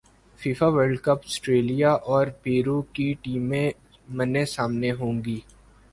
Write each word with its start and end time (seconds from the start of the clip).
FIFA 0.39 0.67
world cup 0.67 1.27
سٹریلیا 1.27 1.91
اور 2.07 2.27
پیرو 2.43 2.81
کی 2.93 3.13
ٹیمیں 3.21 3.69
منے 4.09 4.45
سامنے 4.47 4.91
ہوں 4.91 5.23
گی 5.25 5.39